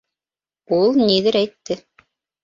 [0.77, 1.77] Ул ниҙер әйтте.